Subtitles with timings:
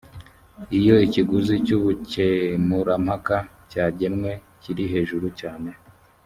[0.77, 3.37] iyo ikiguzi cy ubukemurampaka
[3.69, 4.31] cyagenwe
[4.61, 5.69] kiri hejuru cyane